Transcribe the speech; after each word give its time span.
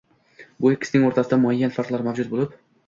–bu 0.65 0.71
ikkisining 0.77 1.05
o‘rtasida 1.11 1.41
muayyan 1.45 1.77
farqlar 1.79 2.09
mavjud 2.11 2.35
bo‘lib 2.37 2.63